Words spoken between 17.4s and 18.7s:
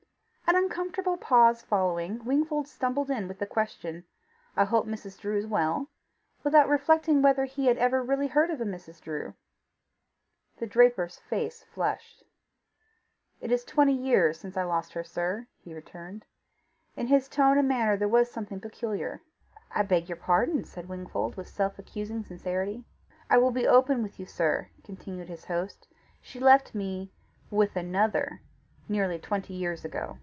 and manner there was something